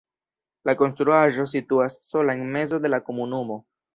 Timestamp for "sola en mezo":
2.13-2.83